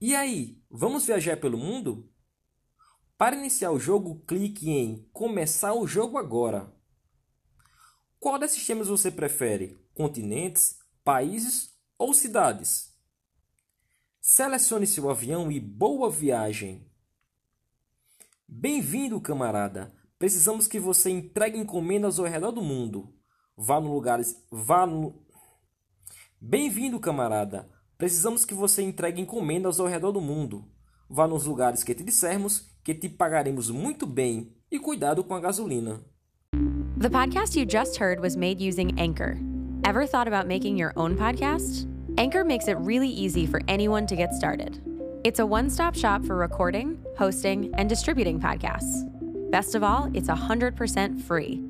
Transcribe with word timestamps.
E 0.00 0.16
aí, 0.16 0.58
vamos 0.70 1.04
viajar 1.04 1.36
pelo 1.36 1.58
mundo? 1.58 2.10
Para 3.18 3.36
iniciar 3.36 3.70
o 3.70 3.78
jogo, 3.78 4.24
clique 4.26 4.70
em 4.70 5.06
Começar 5.12 5.74
o 5.74 5.86
jogo 5.86 6.16
agora. 6.16 6.74
Qual 8.18 8.38
desses 8.38 8.66
temas 8.66 8.88
você 8.88 9.10
prefere? 9.10 9.78
Continentes, 9.92 10.78
países 11.04 11.78
ou 11.98 12.14
cidades? 12.14 12.98
Selecione 14.22 14.86
seu 14.86 15.10
avião 15.10 15.52
e 15.52 15.60
boa 15.60 16.10
viagem! 16.10 16.90
Bem-vindo, 18.48 19.20
camarada! 19.20 19.94
Precisamos 20.18 20.66
que 20.66 20.80
você 20.80 21.10
entregue 21.10 21.58
encomendas 21.58 22.18
ao 22.18 22.24
redor 22.24 22.52
do 22.52 22.62
mundo. 22.62 23.14
Vá 23.54 23.78
no 23.78 23.92
lugares. 23.92 24.42
Vá 24.50 24.86
no. 24.86 25.22
Bem-vindo, 26.40 26.98
camarada! 26.98 27.79
Precisamos 28.00 28.46
que 28.46 28.54
você 28.54 28.80
entregue 28.80 29.20
encomendas 29.20 29.78
ao 29.78 29.86
redor 29.86 30.10
do 30.10 30.22
mundo. 30.22 30.64
Vá 31.06 31.28
nos 31.28 31.44
lugares 31.44 31.84
que 31.84 31.94
te 31.94 32.02
dissermos 32.02 32.64
que 32.82 32.94
te 32.94 33.10
pagaremos 33.10 33.68
muito 33.68 34.06
bem 34.06 34.56
e 34.70 34.78
cuidado 34.78 35.22
com 35.22 35.34
a 35.34 35.40
gasolina. 35.40 36.00
The 36.98 37.10
podcast 37.10 37.58
you 37.58 37.66
just 37.66 38.00
heard 38.00 38.18
was 38.18 38.36
made 38.36 38.58
using 38.58 38.98
Anchor. 38.98 39.36
Ever 39.84 40.06
thought 40.06 40.26
about 40.26 40.48
making 40.48 40.78
your 40.78 40.94
own 40.96 41.14
podcast? 41.14 41.86
Anchor 42.16 42.42
makes 42.42 42.68
it 42.68 42.78
really 42.78 43.10
easy 43.10 43.46
for 43.46 43.60
anyone 43.68 44.06
to 44.06 44.16
get 44.16 44.32
started. 44.32 44.80
It's 45.22 45.38
a 45.38 45.44
one 45.44 45.68
stop 45.68 45.94
shop 45.94 46.24
for 46.24 46.36
recording, 46.36 46.96
hosting, 47.18 47.70
and 47.74 47.86
distributing 47.86 48.40
podcasts. 48.40 49.04
Best 49.50 49.74
of 49.74 49.84
all, 49.84 50.08
it's 50.14 50.30
100% 50.30 51.20
free. 51.20 51.69